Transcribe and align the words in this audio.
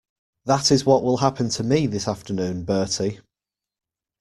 That 0.45 0.71
is 0.71 0.83
what 0.83 1.03
will 1.03 1.17
happen 1.17 1.49
to 1.49 1.63
me 1.63 1.85
this 1.85 2.07
afternoon, 2.07 2.63
Bertie. 2.65 3.19